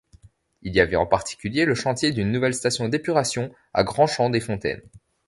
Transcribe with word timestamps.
Il 0.63 0.73
y 0.73 0.79
avait 0.79 0.95
en 0.95 1.05
particulier 1.05 1.63
le 1.65 1.75
chantier 1.75 2.11
d'une 2.11 2.31
nouvelle 2.31 2.55
station 2.55 2.89
d'épuration 2.89 3.53
à 3.75 3.83
Grandchamps-des-Fontaines. 3.83 4.81